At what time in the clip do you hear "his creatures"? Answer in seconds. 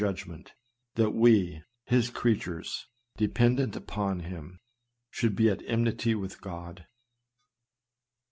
1.85-2.87